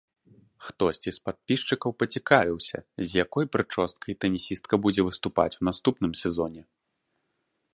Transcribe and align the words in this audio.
Хтосьці 0.67 1.11
з 1.17 1.19
падпісчыкаў 1.27 1.91
пацікавіўся, 2.03 2.77
з 3.01 3.09
якой 3.25 3.45
прычоскай 3.57 4.13
тэнісістка 4.25 4.75
будзе 4.87 5.01
выступаць 5.09 5.51
у 5.59 5.69
наступным 5.69 6.11
сезоне. 6.23 6.61